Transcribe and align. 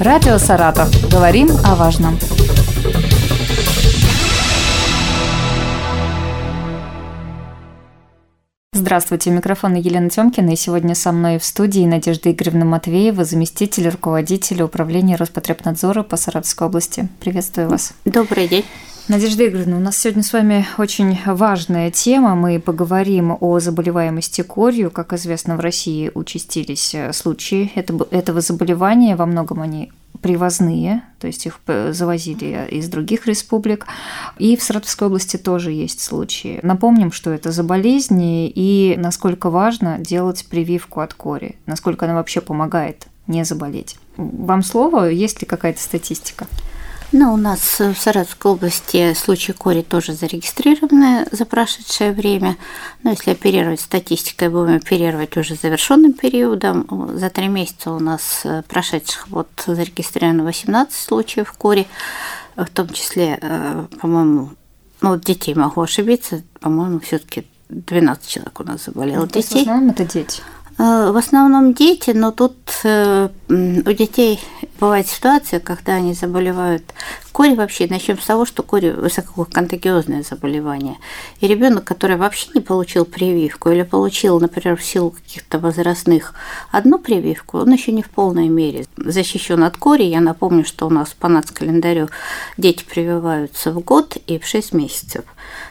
Радио 0.00 0.38
«Саратов». 0.38 0.88
Говорим 1.10 1.48
о 1.64 1.74
важном. 1.74 2.16
Здравствуйте, 8.72 9.30
у 9.30 9.32
микрофона 9.32 9.74
Елена 9.74 10.08
Тёмкина, 10.08 10.50
и 10.50 10.56
сегодня 10.56 10.94
со 10.94 11.10
мной 11.10 11.40
в 11.40 11.44
студии 11.44 11.84
Надежда 11.84 12.30
Игоревна 12.30 12.64
Матвеева, 12.64 13.24
заместитель 13.24 13.88
руководителя 13.88 14.66
управления 14.66 15.16
Роспотребнадзора 15.16 16.04
по 16.04 16.16
Саратовской 16.16 16.68
области. 16.68 17.08
Приветствую 17.18 17.68
вас. 17.68 17.92
Добрый 18.04 18.46
день. 18.46 18.64
Надежда 19.08 19.48
Игоревна, 19.48 19.78
у 19.78 19.80
нас 19.80 19.96
сегодня 19.96 20.22
с 20.22 20.34
вами 20.34 20.66
очень 20.76 21.18
важная 21.24 21.90
тема. 21.90 22.34
Мы 22.34 22.60
поговорим 22.60 23.38
о 23.40 23.58
заболеваемости 23.58 24.42
корью. 24.42 24.90
Как 24.90 25.14
известно, 25.14 25.56
в 25.56 25.60
России 25.60 26.10
участились 26.12 26.94
случаи 27.12 27.72
этого 27.74 28.40
заболевания. 28.42 29.16
Во 29.16 29.24
многом 29.24 29.62
они 29.62 29.90
привозные, 30.20 31.04
то 31.20 31.26
есть 31.26 31.46
их 31.46 31.58
завозили 31.66 32.68
из 32.70 32.90
других 32.90 33.26
республик. 33.26 33.86
И 34.36 34.58
в 34.58 34.62
Саратовской 34.62 35.06
области 35.06 35.38
тоже 35.38 35.72
есть 35.72 36.02
случаи. 36.02 36.60
Напомним, 36.62 37.10
что 37.10 37.30
это 37.30 37.50
за 37.50 37.62
болезни 37.62 38.52
и 38.54 38.94
насколько 38.98 39.48
важно 39.48 39.98
делать 39.98 40.44
прививку 40.50 41.00
от 41.00 41.14
кори, 41.14 41.56
насколько 41.64 42.04
она 42.04 42.14
вообще 42.16 42.42
помогает 42.42 43.06
не 43.26 43.42
заболеть. 43.46 43.96
Вам 44.18 44.62
слово, 44.62 45.08
есть 45.08 45.40
ли 45.40 45.46
какая-то 45.46 45.80
статистика? 45.80 46.46
Ну, 47.10 47.32
у 47.32 47.36
нас 47.38 47.80
в 47.80 47.94
Саратовской 47.94 48.52
области 48.52 49.14
случаи 49.14 49.52
кори 49.52 49.80
тоже 49.80 50.12
зарегистрированы 50.12 51.26
за 51.32 51.46
прошедшее 51.46 52.12
время. 52.12 52.56
Но 53.02 53.10
если 53.10 53.30
оперировать 53.30 53.80
статистикой, 53.80 54.50
будем 54.50 54.76
оперировать 54.76 55.34
уже 55.38 55.54
завершенным 55.54 56.12
периодом. 56.12 57.10
За 57.14 57.30
три 57.30 57.48
месяца 57.48 57.92
у 57.92 57.98
нас 57.98 58.44
прошедших 58.68 59.28
вот 59.28 59.48
зарегистрировано 59.66 60.44
18 60.44 60.92
случаев 60.92 61.50
кори, 61.52 61.86
в 62.56 62.66
том 62.66 62.90
числе, 62.90 63.38
э, 63.40 63.86
по-моему, 64.00 64.50
ну, 65.00 65.16
детей 65.16 65.54
могу 65.54 65.80
ошибиться, 65.80 66.42
по-моему, 66.60 66.98
все-таки 67.00 67.46
12 67.68 68.26
человек 68.26 68.60
у 68.60 68.64
нас 68.64 68.84
заболело 68.84 69.20
ну, 69.20 69.26
детей. 69.26 69.60
В 69.60 69.62
основном 69.62 69.90
это 69.90 70.04
дети. 70.04 70.42
Э, 70.78 71.10
в 71.10 71.16
основном 71.16 71.74
дети, 71.74 72.10
но 72.10 72.32
тут 72.32 72.56
э, 72.84 73.28
у 73.48 73.92
детей 73.92 74.40
бывает 74.78 75.06
ситуация, 75.08 75.60
когда 75.60 75.94
они 75.94 76.14
заболевают 76.14 76.82
кори 77.32 77.54
вообще. 77.54 77.86
Начнем 77.88 78.18
с 78.18 78.26
того, 78.26 78.44
что 78.44 78.62
кори 78.62 78.90
высококонтагиозное 78.90 80.22
заболевание. 80.22 80.96
И 81.40 81.46
ребенок, 81.46 81.84
который 81.84 82.16
вообще 82.16 82.48
не 82.54 82.60
получил 82.60 83.04
прививку 83.04 83.70
или 83.70 83.82
получил, 83.82 84.40
например, 84.40 84.76
в 84.76 84.84
силу 84.84 85.10
каких-то 85.10 85.58
возрастных 85.58 86.34
одну 86.70 86.98
прививку, 86.98 87.58
он 87.58 87.72
еще 87.72 87.92
не 87.92 88.02
в 88.02 88.10
полной 88.10 88.48
мере 88.48 88.86
защищен 88.96 89.62
от 89.62 89.76
кори. 89.76 90.04
Я 90.04 90.20
напомню, 90.20 90.64
что 90.64 90.86
у 90.86 90.90
нас 90.90 91.14
по 91.14 91.28
нацкалендарю 91.28 92.08
дети 92.56 92.84
прививаются 92.84 93.72
в 93.72 93.80
год 93.80 94.16
и 94.26 94.38
в 94.38 94.46
6 94.46 94.72
месяцев. 94.72 95.24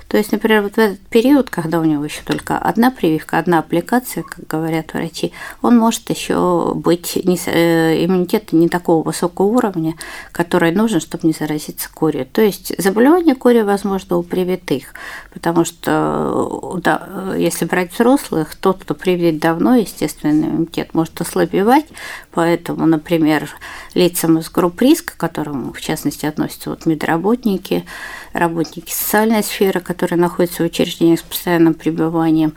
То 0.07 0.17
есть, 0.17 0.31
например, 0.31 0.61
вот 0.61 0.75
в 0.75 0.77
этот 0.77 0.99
период, 1.01 1.49
когда 1.49 1.79
у 1.79 1.83
него 1.83 2.05
еще 2.05 2.21
только 2.23 2.57
одна 2.57 2.91
прививка, 2.91 3.39
одна 3.39 3.59
аппликация, 3.59 4.23
как 4.23 4.47
говорят 4.47 4.93
врачи, 4.93 5.33
он 5.61 5.77
может 5.77 6.09
еще 6.09 6.73
быть 6.75 7.17
не, 7.25 7.37
э, 7.45 8.05
иммунитет 8.05 8.53
не 8.53 8.69
такого 8.69 8.96
высокого 9.03 9.47
уровня, 9.47 9.95
который 10.31 10.71
нужен, 10.71 10.99
чтобы 10.99 11.27
не 11.27 11.33
заразиться 11.33 11.89
корью. 11.93 12.25
То 12.25 12.41
есть 12.41 12.73
заболевание 12.77 13.35
кори 13.35 13.61
возможно 13.61 14.17
у 14.17 14.23
привитых, 14.23 14.93
потому 15.33 15.65
что 15.65 16.79
да, 16.83 17.33
если 17.37 17.65
брать 17.65 17.93
взрослых, 17.93 18.55
тот, 18.55 18.79
кто 18.79 18.93
привит 18.93 19.39
давно, 19.39 19.75
естественный 19.75 20.47
иммунитет 20.47 20.93
может 20.93 21.19
ослабевать, 21.21 21.85
поэтому, 22.31 22.85
например, 22.85 23.49
лицам 23.93 24.37
из 24.39 24.49
групп 24.49 24.81
риска, 24.81 25.13
к 25.13 25.17
которым 25.17 25.73
в 25.73 25.81
частности 25.81 26.25
относятся 26.25 26.69
вот 26.69 26.85
медработники, 26.85 27.85
работники 28.33 28.91
социальной 28.91 29.43
сферы, 29.43 29.79
которые 29.79 30.19
находятся 30.19 30.63
в 30.63 30.67
учреждениях 30.67 31.19
с 31.19 31.23
постоянным 31.23 31.73
пребыванием. 31.73 32.53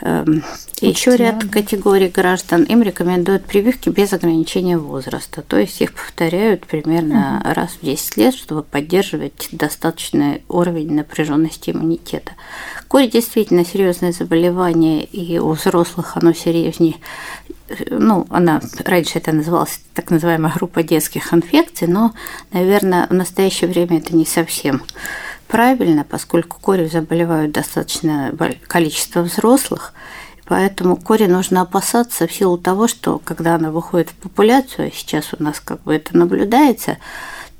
Эм, 0.00 0.44
еще 0.80 1.16
ряд 1.16 1.44
категорий 1.50 2.08
граждан 2.08 2.64
им 2.64 2.82
рекомендуют 2.82 3.46
прививки 3.46 3.88
без 3.88 4.12
ограничения 4.12 4.76
возраста. 4.76 5.42
То 5.42 5.58
есть 5.58 5.80
их 5.80 5.94
повторяют 5.94 6.66
примерно 6.66 7.40
угу. 7.42 7.54
раз 7.54 7.78
в 7.80 7.84
10 7.84 8.16
лет, 8.18 8.34
чтобы 8.34 8.62
поддерживать 8.62 9.48
достаточный 9.52 10.42
уровень 10.48 10.94
напряженности 10.94 11.70
иммунитета. 11.70 12.32
Корь 12.88 13.08
действительно 13.08 13.64
серьезное 13.64 14.12
заболевание, 14.12 15.04
и 15.04 15.38
у 15.38 15.52
взрослых 15.52 16.16
оно 16.16 16.34
серьезнее. 16.34 16.96
Ну, 17.90 18.26
она 18.30 18.60
раньше 18.84 19.18
это 19.18 19.32
называлась 19.32 19.80
так 19.94 20.10
называемая 20.10 20.52
группа 20.54 20.82
детских 20.82 21.32
инфекций, 21.32 21.88
но, 21.88 22.12
наверное, 22.52 23.06
в 23.08 23.14
настоящее 23.14 23.68
время 23.68 23.98
это 23.98 24.14
не 24.14 24.26
совсем 24.26 24.82
правильно, 25.48 26.04
поскольку 26.04 26.60
корью 26.60 26.88
заболевают 26.88 27.52
достаточное 27.52 28.32
количество 28.66 29.22
взрослых, 29.22 29.92
поэтому 30.44 30.96
кори 30.96 31.26
нужно 31.26 31.62
опасаться 31.62 32.26
в 32.26 32.32
силу 32.32 32.58
того, 32.58 32.88
что 32.88 33.20
когда 33.24 33.54
она 33.54 33.70
выходит 33.70 34.10
в 34.10 34.14
популяцию, 34.14 34.88
а 34.88 34.90
сейчас 34.94 35.34
у 35.38 35.42
нас 35.42 35.60
как 35.60 35.82
бы 35.82 35.94
это 35.94 36.16
наблюдается, 36.16 36.98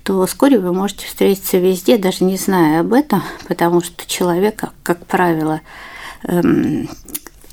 то 0.02 0.24
с 0.26 0.34
корью 0.34 0.60
вы 0.60 0.72
можете 0.72 1.06
встретиться 1.06 1.58
везде, 1.58 1.98
даже 1.98 2.24
не 2.24 2.36
зная 2.36 2.80
об 2.80 2.92
этом, 2.92 3.22
потому 3.48 3.82
что 3.82 4.06
человек, 4.06 4.62
как 4.84 5.04
правило, 5.06 5.60
эм, 6.22 6.88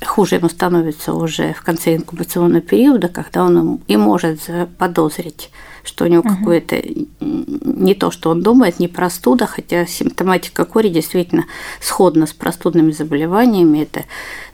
хуже 0.06 0.36
ему 0.36 0.48
становится 0.48 1.14
уже 1.14 1.52
в 1.52 1.62
конце 1.62 1.96
инкубационного 1.96 2.60
периода, 2.60 3.08
когда 3.08 3.44
он 3.44 3.80
и 3.86 3.96
может 3.96 4.42
заподозрить 4.42 5.50
что 5.84 6.04
у 6.04 6.08
него 6.08 6.20
угу. 6.20 6.30
какое-то 6.30 6.82
не 7.20 7.94
то, 7.94 8.10
что 8.10 8.30
он 8.30 8.42
думает, 8.42 8.80
не 8.80 8.88
простуда, 8.88 9.46
хотя 9.46 9.86
симптоматика 9.86 10.64
кори 10.64 10.88
действительно 10.88 11.44
сходна 11.80 12.26
с 12.26 12.32
простудными 12.32 12.90
заболеваниями. 12.90 13.82
Это 13.82 14.04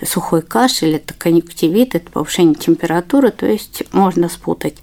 сухой 0.04 0.42
кашель, 0.42 0.96
это 0.96 1.14
конъюнктивит, 1.14 1.94
это 1.94 2.10
повышение 2.10 2.56
температуры, 2.56 3.30
то 3.30 3.46
есть 3.46 3.84
можно 3.92 4.28
спутать. 4.28 4.78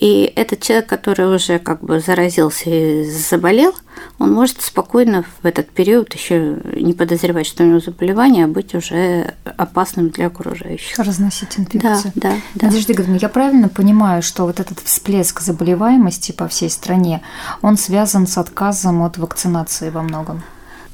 И 0.00 0.32
этот 0.34 0.62
человек, 0.62 0.86
который 0.86 1.32
уже 1.34 1.58
как 1.58 1.82
бы 1.82 2.00
заразился 2.00 2.70
и 2.70 3.04
заболел, 3.10 3.74
он 4.18 4.32
может 4.32 4.62
спокойно 4.62 5.26
в 5.42 5.46
этот 5.46 5.68
период 5.68 6.14
еще 6.14 6.56
не 6.74 6.94
подозревать, 6.94 7.46
что 7.46 7.64
у 7.64 7.66
него 7.66 7.80
заболевание, 7.80 8.46
а 8.46 8.48
быть 8.48 8.74
уже 8.74 9.34
опасным 9.58 10.08
для 10.08 10.28
окружающих. 10.28 10.98
Разносить 10.98 11.58
инфекцию. 11.58 12.12
Да, 12.14 12.30
да. 12.30 12.36
да. 12.54 12.66
Надежда 12.68 12.94
Игоревна, 12.94 13.18
я 13.20 13.28
правильно 13.28 13.68
понимаю, 13.68 14.22
что 14.22 14.46
вот 14.46 14.58
этот 14.58 14.80
всплеск 14.80 15.40
заболеваемости 15.40 16.32
по 16.32 16.48
всей 16.48 16.70
стране, 16.70 17.20
он 17.60 17.76
связан 17.76 18.26
с 18.26 18.38
отказом 18.38 19.02
от 19.02 19.18
вакцинации 19.18 19.90
во 19.90 20.00
многом? 20.00 20.42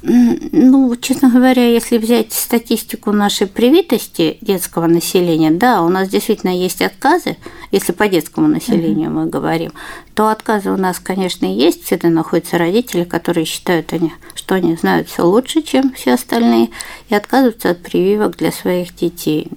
Ну, 0.09 0.95
честно 0.97 1.31
говоря, 1.31 1.69
если 1.69 1.99
взять 1.99 2.33
статистику 2.33 3.11
нашей 3.11 3.49
привитости 3.49 4.39
детского 4.41 4.87
населения, 4.87 5.51
да, 5.51 5.83
у 5.83 5.89
нас 5.89 6.09
действительно 6.09 6.51
есть 6.51 6.81
отказы, 6.81 7.37
если 7.73 7.91
по 7.91 8.07
детскому 8.07 8.47
населению 8.47 9.11
uh-huh. 9.11 9.25
мы 9.25 9.27
говорим, 9.27 9.73
то 10.15 10.29
отказы 10.29 10.71
у 10.71 10.77
нас, 10.77 11.01
конечно, 11.01 11.45
есть. 11.45 11.85
Всегда 11.85 12.09
находятся 12.09 12.57
родители, 12.57 13.03
которые 13.03 13.47
считают, 13.47 13.93
они, 13.93 14.13
что 14.37 14.55
они 14.55 14.77
знают 14.77 15.09
все 15.09 15.23
лучше, 15.23 15.63
чем 15.63 15.93
все 15.93 16.15
остальные, 16.15 16.71
и 17.09 17.15
отказываются 17.15 17.71
от 17.71 17.83
прививок 17.83 18.37
для 18.37 18.53
своих 18.53 18.95
детей. 18.95 19.51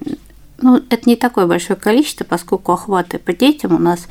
Ну, 0.62 0.78
это 0.90 1.10
не 1.10 1.16
такое 1.16 1.46
большое 1.46 1.80
количество, 1.80 2.24
поскольку 2.24 2.74
охваты 2.74 3.18
по 3.18 3.34
детям 3.34 3.76
у 3.76 3.80
нас 3.80 4.08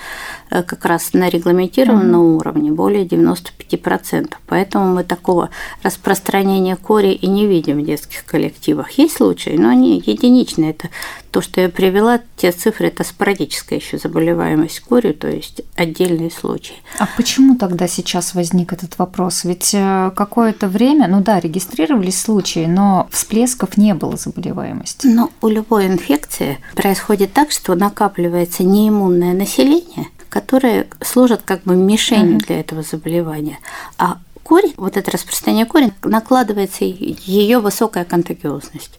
э, 0.51 0.63
как 0.63 0.85
раз 0.85 1.13
на 1.13 1.29
регламентированном 1.29 2.21
mm-hmm. 2.21 2.37
уровне 2.37 2.73
более 2.73 3.05
95%. 3.07 4.35
Поэтому 4.47 4.95
мы 4.95 5.05
такого 5.05 5.51
распространения 5.83 6.77
кори 6.77 7.13
и 7.13 7.27
не 7.27 7.47
видим 7.47 7.81
в 7.81 7.85
детских 7.85 8.25
коллективах. 8.25 8.91
Есть 8.93 9.17
случаи, 9.17 9.57
но 9.57 9.69
они 9.69 10.03
единичные. 10.05 10.71
Это 10.71 10.89
то, 11.31 11.41
что 11.41 11.61
я 11.61 11.69
привела, 11.69 12.21
те 12.37 12.53
цифры, 12.53 12.89
это 12.89 13.05
спорадическая 13.05 13.79
еще 13.79 13.99
заболеваемость 13.99 14.81
корью, 14.81 15.15
то 15.15 15.29
есть 15.29 15.63
отдельные 15.77 16.31
случаи. 16.31 16.77
А 16.99 17.09
почему 17.17 17.57
тогда 17.57 17.87
сейчас 17.89 18.35
возник 18.35 18.73
этот 18.73 18.99
вопрос? 18.99 19.45
Ведь 19.45 19.75
э, 19.75 20.11
какое-то 20.17 20.69
время, 20.69 21.09
ну 21.09 21.21
да, 21.21 21.41
регистрировались 21.41 22.21
случаи, 22.21 22.67
но 22.67 23.09
всплесков 23.11 23.77
не 23.77 23.95
было 23.95 24.17
заболеваемости. 24.17 25.07
Но 25.07 25.31
у 25.41 25.49
любой 25.49 25.87
инфекции 25.87 26.59
происходит 26.75 27.33
так, 27.33 27.51
что 27.51 27.75
накапливается 27.75 28.65
неиммунное 28.65 29.35
население, 29.35 30.07
которое 30.29 30.87
служит 31.03 31.43
как 31.45 31.63
бы 31.65 31.77
мишенью 31.77 32.39
uh-huh. 32.39 32.47
для 32.47 32.61
этого 32.61 32.83
заболевания. 32.83 33.59
А 33.99 34.19
корень, 34.49 34.75
вот 34.79 34.97
это 34.97 35.11
распространение 35.11 35.67
корень, 35.67 35.93
накладывается 36.03 36.85
ее 36.85 37.59
высокая 37.59 38.05
контагиозность. 38.05 38.99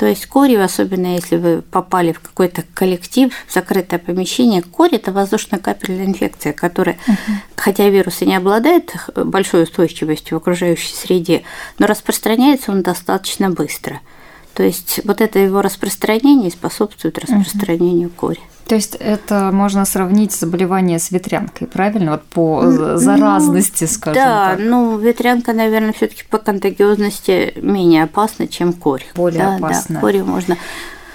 То 0.00 0.06
есть 0.06 0.24
корью, 0.24 0.64
особенно 0.64 1.14
если 1.14 1.36
вы 1.36 1.60
попали 1.60 2.12
в 2.12 2.20
какой-то 2.20 2.64
коллектив, 2.72 3.34
в 3.46 3.52
закрытое 3.52 3.98
помещение, 3.98 4.62
корь– 4.62 4.88
это 4.94 5.12
воздушно-капельная 5.12 6.06
инфекция, 6.06 6.54
которая, 6.54 6.96
угу. 7.06 7.16
хотя 7.54 7.86
вирус 7.90 8.22
и 8.22 8.26
не 8.26 8.34
обладает 8.34 8.94
большой 9.14 9.64
устойчивостью 9.64 10.38
в 10.38 10.40
окружающей 10.40 10.94
среде, 10.94 11.42
но 11.78 11.86
распространяется 11.86 12.72
он 12.72 12.80
достаточно 12.80 13.50
быстро– 13.50 14.00
То 14.60 14.66
есть 14.66 15.00
вот 15.04 15.22
это 15.22 15.38
его 15.38 15.62
распространение 15.62 16.50
способствует 16.50 17.18
распространению 17.18 18.08
угу. 18.08 18.16
кори. 18.16 18.40
То 18.66 18.74
есть 18.74 18.94
это 18.94 19.48
можно 19.54 19.86
сравнить 19.86 20.32
заболевание 20.32 20.98
с 20.98 21.10
ветрянкой, 21.10 21.66
правильно? 21.66 22.10
Вот 22.10 22.24
по 22.24 22.62
ну, 22.62 22.98
заразности, 22.98 23.84
скажем 23.84 24.22
да, 24.22 24.48
так. 24.50 24.58
Да, 24.58 24.64
ну 24.64 24.98
ветрянка, 24.98 25.54
наверное, 25.54 25.94
все-таки 25.94 26.24
по 26.28 26.36
контагиозности 26.36 27.54
менее 27.56 28.02
опасна, 28.02 28.48
чем 28.48 28.74
корь. 28.74 29.06
Более 29.14 29.44
да, 29.44 29.56
опасна. 29.56 29.94
Да, 29.94 30.00
корью 30.02 30.26
можно 30.26 30.58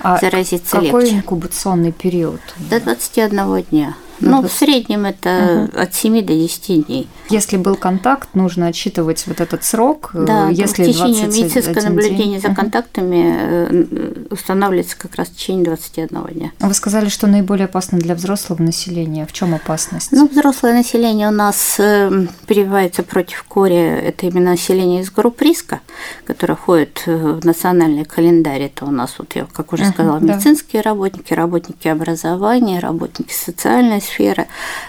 а 0.01 0.17
заразиться 0.17 0.77
какой 0.77 1.03
легче. 1.03 1.17
инкубационный 1.17 1.91
период? 1.91 2.41
До 2.57 2.79
21 2.79 3.61
дня. 3.69 3.95
Ну, 4.19 4.41
в 4.41 4.51
среднем 4.51 5.05
это 5.05 5.69
угу. 5.71 5.81
от 5.81 5.93
7 5.93 6.25
до 6.25 6.33
10 6.33 6.85
дней. 6.87 7.07
Если 7.29 7.57
был 7.57 7.75
контакт, 7.75 8.29
нужно 8.33 8.67
отсчитывать 8.67 9.25
вот 9.27 9.41
этот 9.41 9.63
срок. 9.63 10.11
Э, 10.13 10.25
да, 10.25 10.49
если 10.49 10.83
в 10.83 10.87
течение 10.87 11.27
медицинское 11.27 11.89
наблюдение 11.89 12.39
за 12.39 12.53
контактами 12.53 13.35
э, 13.37 14.25
устанавливается 14.29 14.97
как 14.97 15.15
раз 15.15 15.29
в 15.29 15.35
течение 15.35 15.65
21 15.65 16.23
дня. 16.33 16.51
Вы 16.59 16.73
сказали, 16.73 17.09
что 17.09 17.27
наиболее 17.27 17.65
опасно 17.65 17.97
для 17.97 18.15
взрослого 18.15 18.61
населения. 18.61 19.25
В 19.25 19.33
чем 19.33 19.53
опасность? 19.53 20.11
Ну, 20.11 20.27
взрослое 20.27 20.73
население 20.73 21.27
у 21.27 21.31
нас 21.31 21.75
э, 21.79 22.27
прививается 22.47 23.03
против 23.03 23.43
кори. 23.43 23.75
Это 23.75 24.27
именно 24.27 24.51
население 24.51 25.01
из 25.01 25.11
групп 25.11 25.41
риска, 25.41 25.81
которое 26.25 26.55
входит 26.55 27.03
в 27.05 27.45
национальный 27.45 28.05
календарь. 28.05 28.63
Это 28.63 28.85
у 28.85 28.91
нас, 28.91 29.15
вот 29.17 29.35
я, 29.35 29.47
как 29.51 29.73
уже 29.73 29.85
сказала, 29.85 30.19
медицинские 30.19 30.83
да. 30.83 30.91
работники, 30.91 31.33
работники 31.33 31.87
образования, 31.87 32.79
работники 32.79 33.33
социальной 33.33 34.01
сферы, 34.05 34.47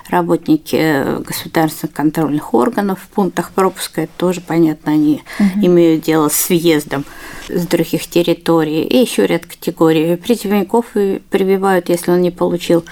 работники 0.09 1.21
государственных 1.23 1.95
контрольных 1.95 2.55
органов 2.55 3.01
в 3.01 3.09
пунктах 3.09 3.51
пропуска, 3.51 4.03
это 4.03 4.13
тоже 4.17 4.41
понятно, 4.41 4.93
они 4.93 5.23
угу. 5.39 5.67
имеют 5.67 6.05
дело 6.05 6.29
с 6.29 6.49
въездом 6.49 7.05
с 7.49 7.67
других 7.67 8.07
территорий. 8.07 8.83
И 8.83 8.99
еще 8.99 9.27
ряд 9.27 9.47
категорий. 9.47 10.17
Призывников 10.17 10.87
прививают, 11.31 11.89
если 11.89 12.11
он 12.11 12.21
не 12.21 12.31
получил 12.31 12.85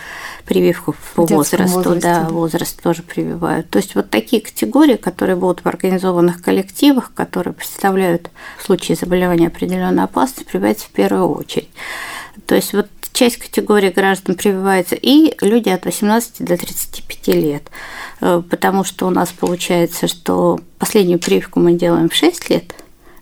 прививку 0.44 0.94
по 1.15 1.26
возрасту, 1.26 1.79
возрасте. 1.79 2.00
да, 2.00 2.29
возраст 2.29 2.82
тоже 2.82 3.03
прививают. 3.03 3.70
То 3.70 3.79
есть 3.79 3.94
вот 3.94 4.11
такие 4.11 4.43
категории, 4.43 4.97
которые 4.97 5.37
будут 5.37 5.61
в 5.61 5.67
организованных 5.67 6.43
коллективах, 6.43 7.12
которые 7.15 7.55
представляют 7.55 8.31
в 8.59 8.65
случае 8.65 8.97
заболевания 8.97 9.49
определенную 9.49 10.05
опасность, 10.05 10.47
прививаются 10.47 10.87
в 10.87 10.91
первую 10.91 11.29
очередь. 11.29 11.70
То 12.47 12.55
есть 12.55 12.73
вот 12.73 12.88
часть 13.14 13.38
категории 13.38 13.90
граждан 13.90 14.34
прививается 14.34 14.96
и 14.96 15.34
люди 15.40 15.70
от 15.70 15.87
18 15.87 16.44
до 16.44 16.56
35 16.58 17.28
лет, 17.28 17.70
э, 18.20 18.43
потому 18.50 18.84
что 18.84 19.06
у 19.06 19.11
нас 19.11 19.31
получается, 19.31 20.08
что 20.08 20.61
последнюю 20.78 21.19
прививку 21.19 21.61
мы 21.61 21.72
делаем 21.72 22.11
в 22.11 22.14
6 22.14 22.50
лет 22.50 22.75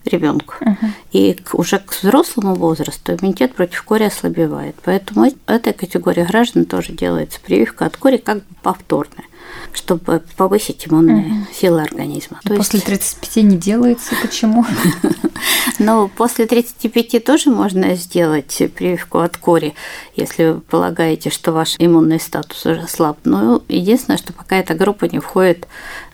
ребенку, 0.05 0.55
угу. 0.61 0.87
и 1.13 1.39
уже 1.53 1.79
к 1.79 1.93
взрослому 1.93 2.55
возрасту 2.55 3.15
иммунитет 3.15 3.55
против 3.55 3.83
кори 3.85 4.05
ослабевает. 4.05 4.75
Поэтому 4.83 5.31
этой 5.47 5.73
категории 5.73 6.25
граждан 6.25 6.65
тоже 6.65 6.93
делается 6.93 7.39
прививка 7.41 7.87
от 7.87 7.97
кори 7.97 8.17
как 8.17 8.39
бы 8.39 8.45
повторная 8.63 9.27
чтобы 9.73 10.23
повысить 10.37 10.87
иммунные 10.87 11.27
угу. 11.27 11.47
силы 11.53 11.83
организма. 11.83 12.41
То 12.45 12.55
после 12.55 12.79
есть... 12.79 12.87
35 12.87 13.45
не 13.45 13.57
делается, 13.57 14.15
почему? 14.21 14.65
Ну, 15.79 16.09
после 16.09 16.47
35 16.47 17.25
тоже 17.25 17.51
можно 17.51 17.95
сделать 17.95 18.63
прививку 18.75 19.19
от 19.19 19.37
кори, 19.37 19.75
если 20.15 20.45
вы 20.45 20.61
полагаете, 20.61 21.31
что 21.31 21.53
ваш 21.53 21.77
иммунный 21.79 22.21
статус 22.21 22.65
уже 22.67 22.87
слаб. 22.89 23.19
Но 23.25 23.63
единственное, 23.69 24.19
что 24.19 24.33
пока 24.33 24.57
эта 24.57 24.75
группа 24.75 25.07
не 25.07 25.19
входит 25.19 25.67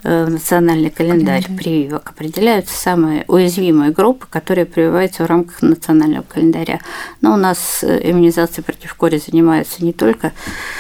э, 0.03 0.25
в 0.25 0.31
национальный 0.31 0.91
календарь 0.91 1.45
прививок, 1.45 2.11
определяются 2.11 2.77
самые 2.77 3.25
уязвимые 3.29 3.91
группы, 3.91 4.27
которые 4.29 4.65
прививаются 4.65 5.25
в 5.25 5.27
рамках 5.27 5.63
национального 5.63 6.23
календаря. 6.23 6.81
Но 7.21 7.35
у 7.35 7.37
нас 7.37 7.83
э, 7.83 8.11
иммунизацией 8.11 8.65
против 8.65 8.95
кори 8.95 9.19
занимаются 9.19 9.85
не 9.85 9.93
только 9.93 10.33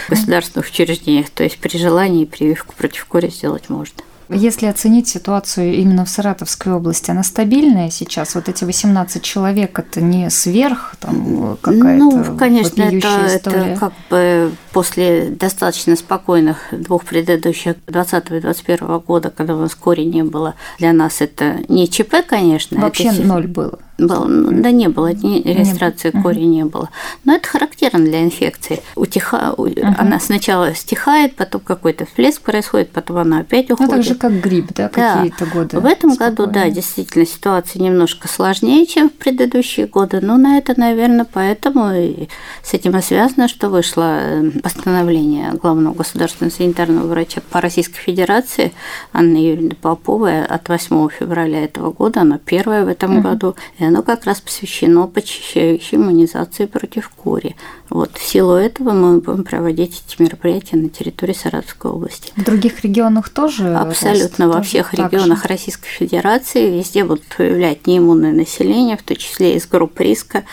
в 0.06 0.10
государственных 0.10 0.68
учреждениях, 0.68 1.30
то 1.30 1.44
есть 1.44 1.58
при 1.58 1.76
желании 1.76 2.24
прививку 2.38 2.74
против 2.76 3.04
кори 3.06 3.28
сделать 3.28 3.68
можно. 3.68 4.02
Если 4.30 4.66
оценить 4.66 5.08
ситуацию 5.08 5.72
именно 5.74 6.04
в 6.04 6.10
Саратовской 6.10 6.72
области, 6.72 7.10
она 7.10 7.22
стабильная 7.22 7.90
сейчас? 7.90 8.34
Вот 8.34 8.48
эти 8.48 8.64
18 8.64 9.22
человек, 9.22 9.78
это 9.78 10.02
не 10.02 10.28
сверх 10.28 10.96
там 11.00 11.56
какая-то 11.62 12.04
Ну, 12.04 12.36
конечно, 12.36 12.82
это, 12.82 13.08
это 13.08 13.76
как 13.80 13.92
бы 14.10 14.52
после 14.78 15.30
достаточно 15.30 15.96
спокойных 15.96 16.68
двух 16.70 17.04
предыдущих 17.04 17.74
20 17.88 18.30
и 18.30 18.40
21 18.40 18.98
года, 19.00 19.28
когда 19.36 19.56
у 19.56 19.58
нас 19.58 19.74
кори 19.74 20.02
не 20.02 20.22
было, 20.22 20.54
для 20.78 20.92
нас 20.92 21.20
это 21.20 21.64
не 21.66 21.88
ЧП, 21.88 22.24
конечно. 22.24 22.80
Вообще 22.80 23.08
это... 23.08 23.24
ноль 23.24 23.48
было. 23.48 23.80
Было, 23.98 24.26
ну, 24.26 24.62
да 24.62 24.70
не 24.70 24.88
было, 24.88 25.12
ни 25.12 25.42
регистрации 25.42 26.12
не 26.14 26.22
кори 26.22 26.44
не 26.44 26.64
было. 26.64 26.88
Но 27.24 27.34
это 27.34 27.48
характерно 27.48 27.98
для 28.04 28.22
инфекции. 28.22 28.80
Утеха... 28.94 29.54
Угу. 29.56 29.72
Она 29.98 30.20
сначала 30.20 30.72
стихает, 30.76 31.34
потом 31.34 31.62
какой-то 31.62 32.06
всплеск 32.06 32.42
происходит, 32.42 32.92
потом 32.92 33.16
она 33.16 33.40
опять 33.40 33.72
уходит. 33.72 33.90
Ну, 33.90 33.96
так 33.96 34.04
же, 34.04 34.14
как 34.14 34.40
грипп, 34.40 34.72
да, 34.72 34.88
да. 34.94 35.16
какие-то 35.16 35.46
годы. 35.46 35.80
В 35.80 35.84
этом 35.84 36.12
спокойно. 36.12 36.36
году, 36.36 36.52
да, 36.52 36.70
действительно, 36.70 37.26
ситуация 37.26 37.82
немножко 37.82 38.28
сложнее, 38.28 38.86
чем 38.86 39.10
в 39.10 39.14
предыдущие 39.14 39.88
годы. 39.88 40.20
Но 40.20 40.36
на 40.36 40.58
это, 40.58 40.78
наверное, 40.78 41.26
поэтому 41.30 41.92
и 41.92 42.28
с 42.62 42.74
этим 42.74 42.96
и 42.96 43.02
связано, 43.02 43.48
что 43.48 43.68
вышло 43.68 44.20
э, 44.20 44.50
постановление 44.68 45.52
главного 45.52 45.94
государственного 45.94 46.52
санитарного 46.52 47.06
врача 47.06 47.40
по 47.50 47.62
Российской 47.62 48.00
Федерации 48.00 48.72
Анны 49.14 49.38
Юрьевны 49.38 49.74
Поповой 49.74 50.44
от 50.44 50.68
8 50.68 51.08
февраля 51.08 51.64
этого 51.64 51.90
года, 51.90 52.20
оно 52.20 52.36
первое 52.36 52.84
в 52.84 52.88
этом 52.88 53.16
угу. 53.16 53.22
году, 53.22 53.56
и 53.78 53.84
оно 53.84 54.02
как 54.02 54.26
раз 54.26 54.42
посвящено 54.42 55.06
почищающей 55.06 55.96
иммунизации 55.96 56.66
против 56.66 57.08
кори. 57.08 57.56
Вот, 57.88 58.18
в 58.18 58.22
силу 58.22 58.52
этого 58.52 58.90
мы 58.92 59.20
будем 59.20 59.44
проводить 59.44 60.02
эти 60.06 60.20
мероприятия 60.20 60.76
на 60.76 60.90
территории 60.90 61.32
Саратовской 61.32 61.90
области. 61.90 62.30
В 62.36 62.44
других 62.44 62.84
регионах 62.84 63.30
тоже? 63.30 63.74
Абсолютно, 63.74 64.48
во 64.48 64.60
всех 64.60 64.92
регионах 64.92 65.42
же. 65.44 65.48
Российской 65.48 65.88
Федерации 65.88 66.78
везде 66.78 67.04
будут 67.04 67.24
появлять 67.34 67.86
неиммунное 67.86 68.32
население, 68.32 68.98
в 68.98 69.02
том 69.02 69.16
числе 69.16 69.56
из 69.56 69.66
групп 69.66 69.98
риска, 69.98 70.44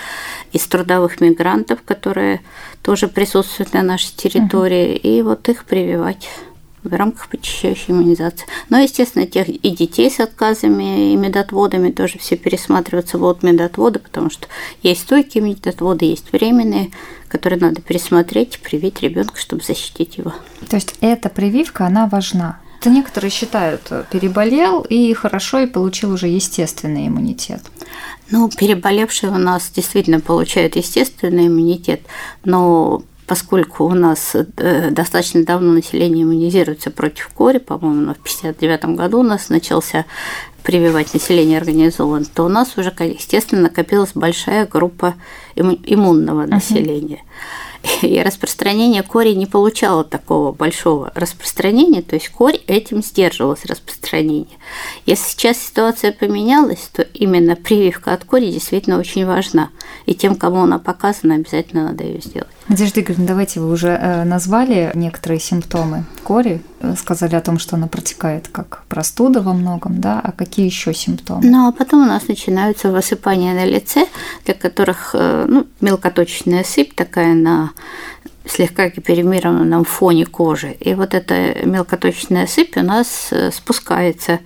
из 0.54 0.66
трудовых 0.68 1.20
мигрантов, 1.20 1.80
которые 1.84 2.40
тоже 2.86 3.08
присутствуют 3.08 3.74
на 3.74 3.82
нашей 3.96 4.16
территории, 4.16 4.96
угу. 4.96 5.08
и 5.08 5.22
вот 5.22 5.50
их 5.50 5.66
прививать 5.66 6.28
в 6.84 6.94
рамках 6.94 7.30
почищающей 7.30 7.94
иммунизации. 7.94 8.46
Но, 8.70 8.78
естественно, 8.78 9.26
тех 9.26 9.50
и 9.50 9.70
детей 9.72 10.12
с 10.12 10.20
отказами, 10.20 11.14
и 11.14 11.16
медотводами 11.16 11.92
тоже 11.92 12.20
все 12.20 12.36
пересматриваться 12.36 13.18
будут 13.18 13.42
медотводы, 13.42 14.00
потому 14.00 14.30
что 14.30 14.48
есть 14.84 15.02
стойкие 15.02 15.44
медотводы, 15.44 16.06
есть 16.06 16.32
временные, 16.32 16.92
которые 17.28 17.60
надо 17.60 17.82
пересмотреть, 17.82 18.60
привить 18.60 19.02
ребенка, 19.02 19.40
чтобы 19.40 19.64
защитить 19.64 20.18
его. 20.18 20.34
То 20.70 20.76
есть 20.76 20.96
эта 21.02 21.30
прививка, 21.30 21.88
она 21.88 22.08
важна? 22.08 22.60
Это 22.82 22.90
некоторые 22.92 23.32
считают, 23.32 23.82
переболел 24.12 24.82
и 24.82 25.12
хорошо, 25.14 25.60
и 25.60 25.66
получил 25.66 26.12
уже 26.12 26.28
естественный 26.28 27.08
иммунитет. 27.08 27.62
Ну, 28.30 28.50
переболевшие 28.50 29.32
у 29.32 29.38
нас 29.38 29.72
действительно 29.76 30.20
получают 30.20 30.76
естественный 30.76 31.48
иммунитет, 31.48 32.02
но 32.44 33.02
поскольку 33.28 33.86
у 33.86 33.94
нас 33.94 34.36
э, 34.36 34.92
достаточно 34.92 35.44
давно 35.44 35.74
население 35.74 36.24
иммунизируется 36.24 36.92
против 36.92 37.30
кори, 37.30 37.58
по-моему, 37.58 38.14
в 38.14 38.20
1959 38.20 38.98
году 38.98 39.20
у 39.20 39.24
нас 39.24 39.50
начался 39.50 40.06
прививать 40.64 41.14
население 41.14 41.60
организован, 41.60 42.26
то 42.26 42.46
у 42.46 42.50
нас 42.50 42.78
уже, 42.78 42.94
естественно, 43.00 43.64
накопилась 43.64 44.12
большая 44.16 44.66
группа 44.66 45.16
иммунного 45.56 46.46
населения. 46.46 47.18
Uh-huh 47.18 47.66
и 48.02 48.22
распространение 48.22 49.04
кори 49.04 49.34
не 49.34 49.46
получало 49.46 50.04
такого 50.04 50.52
большого 50.52 51.12
распространения, 51.16 52.02
то 52.02 52.16
есть 52.16 52.30
корь 52.30 52.60
этим 52.68 53.04
сдерживалось 53.04 53.66
распространение. 53.66 54.58
Если 55.06 55.32
сейчас 55.32 55.60
ситуация 55.60 56.12
поменялась, 56.12 56.90
то 56.94 57.04
именно 57.04 57.56
прививка 57.56 58.14
от 58.14 58.24
кори 58.26 58.52
действительно 58.52 59.00
очень 59.00 59.26
важна. 59.26 59.70
И 60.06 60.16
тем, 60.16 60.36
кому 60.36 60.64
она 60.64 60.80
показана, 60.80 61.36
обязательно 61.36 61.90
надо 61.90 62.04
ее 62.04 62.22
сделать. 62.22 62.50
Надежда 62.68 63.02
Игоревна, 63.02 63.28
давайте 63.28 63.60
вы 63.60 63.72
уже 63.72 63.90
э, 63.90 64.24
назвали 64.24 64.92
некоторые 64.96 65.40
симптомы 65.40 66.04
кори, 66.24 66.62
э, 66.80 66.96
сказали 66.98 67.36
о 67.36 67.42
том, 67.42 67.60
что 67.60 67.76
она 67.76 67.88
протекает 67.88 68.48
как 68.48 68.84
простуда 68.90 69.42
во 69.42 69.54
многом, 69.54 70.02
да, 70.02 70.20
а 70.24 70.32
какие 70.32 70.66
еще 70.66 70.92
симптомы? 70.92 71.42
Ну, 71.44 71.68
а 71.68 71.72
потом 71.72 72.02
у 72.02 72.06
нас 72.06 72.28
начинаются 72.28 72.92
высыпания 72.92 73.54
на 73.54 73.66
лице, 73.66 74.08
для 74.46 74.56
которых 74.56 75.12
э, 75.14 75.46
ну, 75.48 75.68
мелкоточечная 75.80 76.64
сыпь 76.64 76.96
такая 76.96 77.36
на 77.36 77.72
слегка 78.46 78.90
гиперемированном 78.90 79.84
фоне 79.86 80.26
кожи. 80.26 80.76
И 80.80 80.94
вот 80.94 81.14
эта 81.14 81.66
мелкоточечная 81.66 82.48
сыпь 82.48 82.78
у 82.78 82.82
нас 82.82 83.32
спускается 83.52 84.40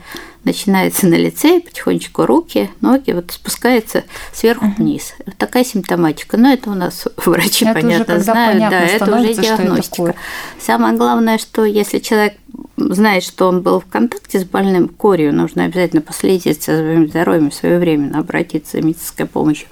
начинается 0.44 1.08
на 1.08 1.15
лице, 1.15 1.60
потихонечку 1.60 2.25
руки, 2.25 2.70
ноги, 2.82 3.12
вот 3.12 3.32
спускается 3.32 4.03
сверху 4.34 4.65
угу. 4.65 4.75
вниз. 4.77 5.13
Вот 5.25 5.36
такая 5.38 5.63
симптоматика. 5.63 6.38
Но 6.38 6.51
это 6.51 6.70
у 6.70 6.75
нас 6.75 7.08
врачи, 7.18 7.65
это 7.65 7.82
понятно, 7.82 8.15
уже, 8.15 8.24
знают. 8.24 8.70
да, 8.70 8.82
это 8.82 9.20
уже 9.20 9.34
диагностика. 9.34 10.10
Это 10.10 10.18
Самое 10.60 10.96
главное, 10.96 11.38
что 11.38 11.65
если 11.65 12.00
человек 12.00 12.36
знает, 12.77 13.24
что 13.24 13.48
он 13.48 13.62
был 13.62 13.82
в 13.82 13.86
контакте 13.86 14.39
с 14.39 14.46
больным 14.46 14.88
корью, 14.88 15.36
нужно 15.36 15.65
обязательно 15.65 16.01
последить 16.01 16.63
за 16.63 16.77
своим 16.77 17.10
здоровьем 17.10 17.51
своевременно, 17.51 18.20
обратиться 18.20 18.77
за 18.77 18.84
медицинской 18.84 19.25
помощью. 19.25 19.68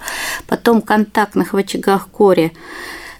Потом 0.46 0.82
контактных 0.82 1.54
в 1.54 1.56
очагах 1.56 2.08
кори 2.08 2.52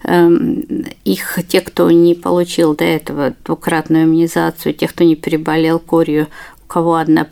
их, 0.04 1.38
те, 1.48 1.60
кто 1.60 1.90
не 1.90 2.14
получил 2.14 2.76
до 2.76 2.84
этого 2.84 3.34
двукратную 3.44 4.04
иммунизацию, 4.04 4.74
те, 4.74 4.88
кто 4.88 5.04
не 5.04 5.16
переболел 5.16 5.78
корью, 5.78 6.28
у 6.64 6.68
кого 6.68 6.96
одна, 6.96 7.26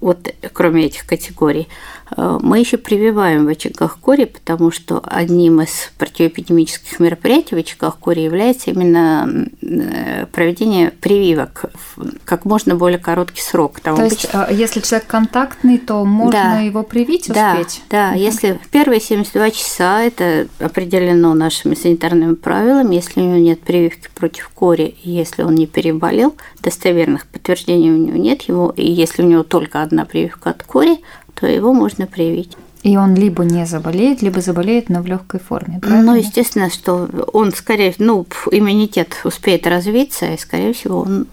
вот 0.00 0.34
кроме 0.52 0.86
этих 0.86 1.06
категорий, 1.06 1.68
мы 2.16 2.58
еще 2.58 2.76
прививаем 2.76 3.46
в 3.46 3.48
очагах 3.48 3.98
кори, 3.98 4.24
потому 4.24 4.70
что 4.70 5.00
одним 5.04 5.60
из 5.60 5.92
противоэпидемических 5.98 7.00
мероприятий 7.00 7.54
в 7.54 7.58
очагах 7.58 7.98
кори 7.98 8.20
является 8.20 8.70
именно 8.70 9.48
э, 9.62 10.26
проведение 10.26 10.90
прививок 10.90 11.66
в 11.74 12.02
как 12.24 12.44
можно 12.44 12.74
более 12.74 12.98
короткий 12.98 13.42
срок. 13.42 13.80
Там 13.80 13.96
то 13.96 14.04
есть, 14.04 14.28
а, 14.32 14.48
если 14.50 14.80
человек 14.80 15.06
контактный, 15.06 15.78
то 15.78 16.04
можно 16.04 16.32
да. 16.32 16.60
его 16.60 16.82
привить, 16.82 17.28
успеть? 17.30 17.82
Да, 17.90 18.08
да. 18.08 18.10
Угу. 18.10 18.18
если 18.18 18.60
в 18.62 18.68
первые 18.68 19.00
72 19.00 19.50
часа 19.50 20.02
это 20.02 20.48
определено 20.58 21.34
нашими 21.34 21.74
санитарными 21.74 22.34
правилами, 22.34 22.94
если 22.94 23.20
у 23.20 23.24
него 23.24 23.36
нет 23.36 23.60
прививки 23.60 24.08
против 24.14 24.48
кори, 24.48 24.96
если 25.02 25.42
он 25.42 25.54
не 25.54 25.66
переболел, 25.66 26.34
достоверных 26.62 27.26
подтверждений 27.26 27.90
у 27.90 27.96
него 27.96 28.16
нет, 28.16 28.42
его, 28.42 28.72
и 28.76 28.90
если 28.90 29.22
у 29.22 29.26
него 29.26 29.42
только 29.42 29.82
одна 29.82 30.04
прививка 30.04 30.50
от 30.50 30.62
кори, 30.62 30.98
то 31.34 31.46
его 31.46 31.72
можно 31.72 32.06
привить. 32.06 32.56
И 32.82 32.96
он 32.96 33.14
либо 33.14 33.44
не 33.44 33.64
заболеет, 33.64 34.22
либо 34.22 34.40
заболеет, 34.40 34.88
но 34.88 35.02
в 35.02 35.06
легкой 35.06 35.38
форме. 35.38 35.78
Правильно? 35.80 36.12
Ну, 36.12 36.18
естественно, 36.18 36.68
что 36.68 37.08
он 37.32 37.52
скорее, 37.52 37.94
ну, 37.98 38.26
иммунитет 38.50 39.18
успеет 39.22 39.68
развиться, 39.68 40.26
и, 40.26 40.36
скорее 40.36 40.72
всего, 40.72 41.00
он 41.02 41.26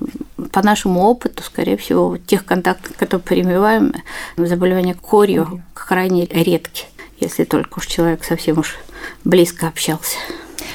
по 0.52 0.62
нашему 0.62 1.02
опыту, 1.02 1.42
скорее 1.44 1.78
всего, 1.78 2.18
тех 2.18 2.46
контактов, 2.46 2.96
которые 2.98 3.24
прививаем, 3.24 3.94
заболевания 4.38 4.94
корью 4.94 5.64
крайне 5.74 6.26
редки, 6.26 6.86
если 7.20 7.46
только 7.46 7.80
уж 7.80 7.88
человек 7.88 8.24
совсем 8.24 8.60
уж 8.60 8.76
близко 9.24 9.68
общался. 9.68 10.18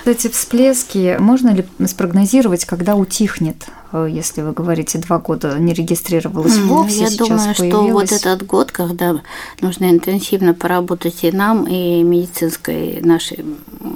Эти 0.04 0.28
всплески 0.28 1.16
можно 1.21 1.50
ли 1.50 1.64
спрогнозировать, 1.87 2.64
когда 2.64 2.97
утихнет 2.97 3.66
если 4.07 4.43
вы 4.43 4.53
говорите, 4.53 4.99
два 4.99 5.19
года 5.19 5.57
не 5.59 5.73
регистрировалась 5.73 6.57
вовсе, 6.59 7.05
Я 7.05 7.11
думаю, 7.11 7.55
появилась... 7.57 7.57
что 7.57 7.83
вот 7.93 8.13
этот 8.13 8.47
год, 8.47 8.73
когда 8.73 9.21
нужно 9.61 9.91
интенсивно 9.91 10.53
поработать 10.53 11.23
и 11.23 11.31
нам, 11.31 11.65
и 11.65 12.03
медицинской 12.03 13.01
нашей 13.03 13.45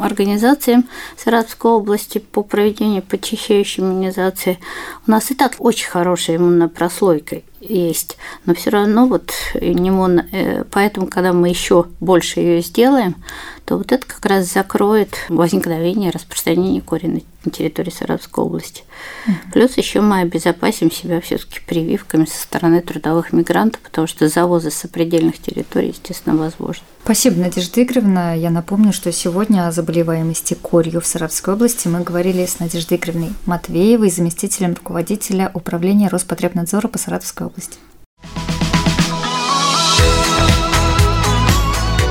организациям 0.00 0.88
Саратовской 1.16 1.72
области 1.72 2.18
по 2.18 2.44
проведению 2.44 3.02
почищающей 3.02 3.82
иммунизации, 3.82 4.58
у 5.06 5.10
нас 5.10 5.30
и 5.32 5.34
так 5.34 5.56
очень 5.58 5.88
хорошая 5.88 6.36
иммунная 6.36 6.68
прослойка 6.68 7.42
есть, 7.60 8.16
но 8.46 8.54
все 8.54 8.70
равно 8.70 9.06
вот 9.06 9.32
иммун... 9.54 10.20
Э, 10.30 10.64
поэтому, 10.70 11.08
когда 11.08 11.32
мы 11.32 11.48
еще 11.48 11.86
больше 11.98 12.38
ее 12.38 12.62
сделаем, 12.62 13.16
то 13.64 13.76
вот 13.76 13.90
это 13.90 14.06
как 14.06 14.24
раз 14.24 14.52
закроет 14.52 15.16
возникновение 15.28 16.10
распространения 16.10 16.80
кори 16.80 17.06
на 17.44 17.50
территории 17.50 17.90
Саратовской 17.90 18.44
области. 18.44 18.82
Mm-hmm. 19.26 19.32
Плюс 19.52 19.76
еще 19.76 20.00
мы 20.00 20.20
обезопасим 20.20 20.90
себя 20.90 21.20
все-таки 21.20 21.60
прививками 21.66 22.24
со 22.24 22.42
стороны 22.42 22.80
трудовых 22.80 23.32
мигрантов, 23.32 23.80
потому 23.80 24.06
что 24.06 24.28
завозы 24.28 24.70
с 24.70 24.74
сопредельных 24.74 25.38
территорий, 25.38 25.88
естественно, 25.88 26.36
возможны. 26.36 26.84
Спасибо, 27.04 27.40
Надежда 27.40 27.82
Игоревна. 27.82 28.36
Я 28.36 28.50
напомню, 28.50 28.92
что 28.92 29.12
сегодня 29.12 29.66
о 29.66 29.72
заболеваемости 29.72 30.54
корью 30.54 31.00
в 31.00 31.06
Саратовской 31.06 31.54
области 31.54 31.88
мы 31.88 32.00
говорили 32.00 32.44
с 32.44 32.58
Надеждой 32.58 32.98
Игоревной 32.98 33.30
Матвеевой, 33.46 34.10
заместителем 34.10 34.74
руководителя 34.74 35.50
управления 35.54 36.08
Роспотребнадзора 36.08 36.88
по 36.88 36.98
Саратовской 36.98 37.46
области. 37.46 37.78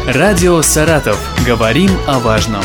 Радио 0.07 0.61
«Саратов». 0.61 1.19
Говорим 1.45 1.91
о 2.07 2.19
важном. 2.19 2.63